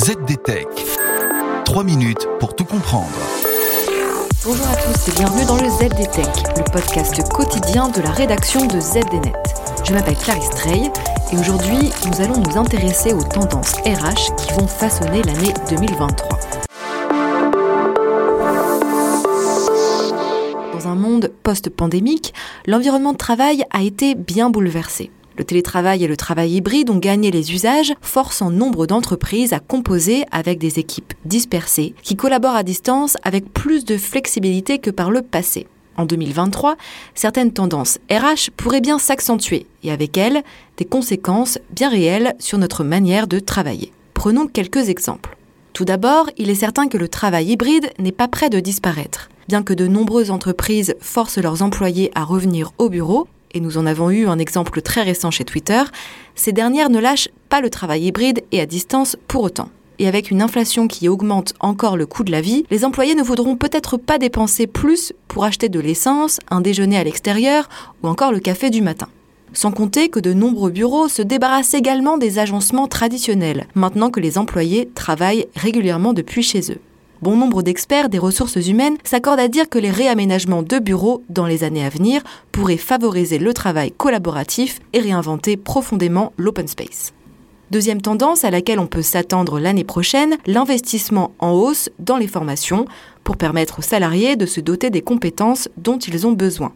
ZDTech. 0.00 0.66
3 1.66 1.84
minutes 1.84 2.26
pour 2.38 2.56
tout 2.56 2.64
comprendre. 2.64 3.10
Bonjour 4.46 4.66
à 4.66 4.76
tous 4.76 5.08
et 5.08 5.12
bienvenue 5.14 5.44
dans 5.44 5.56
le 5.56 5.68
ZDTech, 5.68 6.56
le 6.56 6.72
podcast 6.72 7.22
quotidien 7.30 7.90
de 7.90 8.00
la 8.00 8.10
rédaction 8.10 8.66
de 8.66 8.80
ZDNet. 8.80 9.34
Je 9.84 9.92
m'appelle 9.92 10.16
Clarisse 10.16 10.48
Trey 10.52 10.90
et 11.32 11.36
aujourd'hui 11.36 11.90
nous 12.06 12.20
allons 12.22 12.40
nous 12.40 12.56
intéresser 12.56 13.12
aux 13.12 13.22
tendances 13.22 13.74
RH 13.84 14.34
qui 14.38 14.54
vont 14.54 14.66
façonner 14.66 15.22
l'année 15.22 15.52
2023. 15.68 16.38
Dans 20.72 20.88
un 20.88 20.94
monde 20.94 21.30
post-pandémique, 21.42 22.32
l'environnement 22.66 23.12
de 23.12 23.18
travail 23.18 23.66
a 23.70 23.82
été 23.82 24.14
bien 24.14 24.48
bouleversé. 24.48 25.10
Le 25.40 25.44
télétravail 25.44 26.04
et 26.04 26.06
le 26.06 26.18
travail 26.18 26.56
hybride 26.56 26.90
ont 26.90 26.98
gagné 26.98 27.30
les 27.30 27.54
usages, 27.54 27.94
forçant 28.02 28.50
nombre 28.50 28.86
d'entreprises 28.86 29.54
à 29.54 29.58
composer 29.58 30.26
avec 30.32 30.58
des 30.58 30.78
équipes 30.78 31.14
dispersées 31.24 31.94
qui 32.02 32.14
collaborent 32.14 32.56
à 32.56 32.62
distance 32.62 33.16
avec 33.22 33.50
plus 33.50 33.86
de 33.86 33.96
flexibilité 33.96 34.78
que 34.78 34.90
par 34.90 35.10
le 35.10 35.22
passé. 35.22 35.66
En 35.96 36.04
2023, 36.04 36.76
certaines 37.14 37.54
tendances 37.54 38.00
RH 38.10 38.50
pourraient 38.54 38.82
bien 38.82 38.98
s'accentuer 38.98 39.64
et 39.82 39.90
avec 39.90 40.18
elles, 40.18 40.42
des 40.76 40.84
conséquences 40.84 41.58
bien 41.70 41.88
réelles 41.88 42.34
sur 42.38 42.58
notre 42.58 42.84
manière 42.84 43.26
de 43.26 43.38
travailler. 43.38 43.94
Prenons 44.12 44.46
quelques 44.46 44.90
exemples. 44.90 45.38
Tout 45.72 45.86
d'abord, 45.86 46.28
il 46.36 46.50
est 46.50 46.54
certain 46.54 46.86
que 46.86 46.98
le 46.98 47.08
travail 47.08 47.52
hybride 47.52 47.90
n'est 47.98 48.12
pas 48.12 48.28
prêt 48.28 48.50
de 48.50 48.60
disparaître. 48.60 49.30
Bien 49.48 49.62
que 49.62 49.72
de 49.72 49.86
nombreuses 49.86 50.30
entreprises 50.30 50.94
forcent 51.00 51.38
leurs 51.38 51.62
employés 51.62 52.10
à 52.14 52.24
revenir 52.24 52.72
au 52.76 52.90
bureau, 52.90 53.26
et 53.52 53.60
nous 53.60 53.78
en 53.78 53.86
avons 53.86 54.10
eu 54.10 54.26
un 54.26 54.38
exemple 54.38 54.80
très 54.82 55.02
récent 55.02 55.30
chez 55.30 55.44
Twitter, 55.44 55.82
ces 56.34 56.52
dernières 56.52 56.90
ne 56.90 56.98
lâchent 56.98 57.28
pas 57.48 57.60
le 57.60 57.70
travail 57.70 58.04
hybride 58.04 58.42
et 58.52 58.60
à 58.60 58.66
distance 58.66 59.16
pour 59.28 59.42
autant. 59.42 59.70
Et 59.98 60.08
avec 60.08 60.30
une 60.30 60.40
inflation 60.40 60.88
qui 60.88 61.08
augmente 61.08 61.52
encore 61.60 61.96
le 61.96 62.06
coût 62.06 62.24
de 62.24 62.32
la 62.32 62.40
vie, 62.40 62.64
les 62.70 62.84
employés 62.84 63.14
ne 63.14 63.22
voudront 63.22 63.56
peut-être 63.56 63.98
pas 63.98 64.18
dépenser 64.18 64.66
plus 64.66 65.12
pour 65.28 65.44
acheter 65.44 65.68
de 65.68 65.78
l'essence, 65.78 66.40
un 66.50 66.62
déjeuner 66.62 66.96
à 66.96 67.04
l'extérieur 67.04 67.68
ou 68.02 68.08
encore 68.08 68.32
le 68.32 68.40
café 68.40 68.70
du 68.70 68.80
matin. 68.80 69.08
Sans 69.52 69.72
compter 69.72 70.08
que 70.08 70.20
de 70.20 70.32
nombreux 70.32 70.70
bureaux 70.70 71.08
se 71.08 71.22
débarrassent 71.22 71.74
également 71.74 72.18
des 72.18 72.38
agencements 72.38 72.86
traditionnels, 72.86 73.66
maintenant 73.74 74.10
que 74.10 74.20
les 74.20 74.38
employés 74.38 74.88
travaillent 74.94 75.48
régulièrement 75.56 76.12
depuis 76.12 76.42
chez 76.42 76.72
eux. 76.72 76.80
Bon 77.22 77.36
nombre 77.36 77.62
d'experts 77.62 78.08
des 78.08 78.18
ressources 78.18 78.56
humaines 78.66 78.96
s'accordent 79.04 79.40
à 79.40 79.48
dire 79.48 79.68
que 79.68 79.78
les 79.78 79.90
réaménagements 79.90 80.62
de 80.62 80.78
bureaux 80.78 81.22
dans 81.28 81.44
les 81.44 81.64
années 81.64 81.84
à 81.84 81.90
venir 81.90 82.22
pourraient 82.50 82.78
favoriser 82.78 83.38
le 83.38 83.52
travail 83.52 83.92
collaboratif 83.92 84.80
et 84.94 85.00
réinventer 85.00 85.58
profondément 85.58 86.32
l'open 86.38 86.66
space. 86.66 87.12
Deuxième 87.70 88.00
tendance 88.00 88.44
à 88.44 88.50
laquelle 88.50 88.78
on 88.78 88.86
peut 88.86 89.02
s'attendre 89.02 89.60
l'année 89.60 89.84
prochaine, 89.84 90.38
l'investissement 90.46 91.32
en 91.40 91.52
hausse 91.52 91.90
dans 91.98 92.16
les 92.16 92.26
formations 92.26 92.86
pour 93.22 93.36
permettre 93.36 93.80
aux 93.80 93.82
salariés 93.82 94.36
de 94.36 94.46
se 94.46 94.62
doter 94.62 94.88
des 94.88 95.02
compétences 95.02 95.68
dont 95.76 95.98
ils 95.98 96.26
ont 96.26 96.32
besoin. 96.32 96.72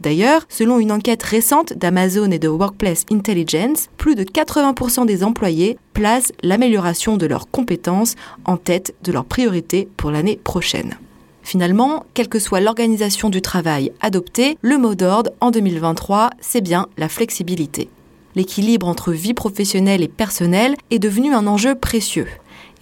D'ailleurs, 0.00 0.42
selon 0.48 0.78
une 0.78 0.92
enquête 0.92 1.22
récente 1.22 1.72
d'Amazon 1.72 2.30
et 2.30 2.38
de 2.38 2.48
Workplace 2.48 3.04
Intelligence, 3.10 3.88
plus 3.96 4.14
de 4.14 4.22
80% 4.22 5.06
des 5.06 5.24
employés 5.24 5.76
placent 5.92 6.32
l'amélioration 6.42 7.16
de 7.16 7.26
leurs 7.26 7.50
compétences 7.50 8.14
en 8.44 8.56
tête 8.56 8.94
de 9.02 9.10
leurs 9.10 9.24
priorités 9.24 9.88
pour 9.96 10.10
l'année 10.10 10.38
prochaine. 10.42 10.96
Finalement, 11.42 12.04
quelle 12.14 12.28
que 12.28 12.38
soit 12.38 12.60
l'organisation 12.60 13.30
du 13.30 13.40
travail 13.40 13.90
adoptée, 14.00 14.58
le 14.60 14.78
mot 14.78 14.94
d'ordre 14.94 15.30
en 15.40 15.50
2023, 15.50 16.30
c'est 16.40 16.60
bien 16.60 16.86
la 16.96 17.08
flexibilité. 17.08 17.88
L'équilibre 18.36 18.86
entre 18.86 19.12
vie 19.12 19.34
professionnelle 19.34 20.02
et 20.02 20.08
personnelle 20.08 20.76
est 20.90 20.98
devenu 20.98 21.34
un 21.34 21.46
enjeu 21.46 21.74
précieux. 21.74 22.28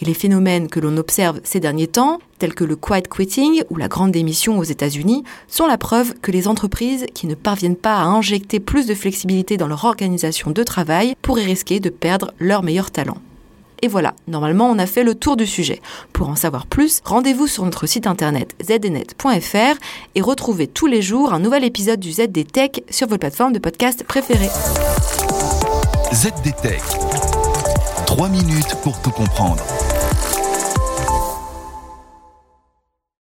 Et 0.01 0.05
les 0.05 0.15
phénomènes 0.15 0.69
que 0.69 0.81
l'on 0.81 0.97
observe 0.97 1.41
ces 1.45 1.61
derniers 1.61 1.87
temps, 1.87 2.19
tels 2.39 2.55
que 2.55 2.65
le 2.65 2.77
quiet 2.77 3.09
quitting 3.09 3.63
ou 3.71 3.77
la 3.77 3.89
grande 3.89 4.13
démission 4.13 4.59
aux 4.59 4.65
États-Unis, 4.65 5.25
sont 5.49 5.67
la 5.67 5.79
preuve 5.79 6.15
que 6.21 6.31
les 6.31 6.49
entreprises 6.49 7.07
qui 7.15 7.27
ne 7.27 7.35
parviennent 7.35 7.77
pas 7.77 7.97
à 7.97 8.05
injecter 8.05 8.61
plus 8.61 8.87
de 8.87 8.95
flexibilité 8.95 9.57
dans 9.57 9.69
leur 9.69 9.85
organisation 9.85 10.51
de 10.51 10.63
travail 10.63 11.15
pourraient 11.23 11.45
risquer 11.45 11.81
de 11.81 11.91
perdre 11.91 12.33
leurs 12.39 12.63
meilleurs 12.63 12.91
talents. 12.91 13.19
Et 13.83 13.89
voilà, 13.89 14.15
normalement 14.27 14.69
on 14.71 14.79
a 14.79 14.87
fait 14.87 15.05
le 15.05 15.15
tour 15.15 15.37
du 15.37 15.47
sujet. 15.47 15.81
Pour 16.13 16.29
en 16.29 16.37
savoir 16.37 16.67
plus, 16.67 17.01
rendez-vous 17.05 17.47
sur 17.47 17.65
notre 17.65 17.87
site 17.87 18.07
internet 18.07 18.55
zdnet.fr 18.63 19.79
et 20.15 20.21
retrouvez 20.21 20.67
tous 20.67 20.87
les 20.87 21.03
jours 21.03 21.33
un 21.33 21.39
nouvel 21.39 21.65
épisode 21.65 22.01
du 22.01 22.13
ZD 22.13 22.51
Tech 22.51 22.71
sur 22.91 23.07
vos 23.07 23.19
plateformes 23.19 23.53
de 23.53 23.59
podcast 23.59 24.03
préférées. 24.05 24.51
ZDTech. 26.13 26.83
3 28.07 28.29
minutes 28.29 28.77
pour 28.83 29.01
tout 29.03 29.11
comprendre. 29.11 29.63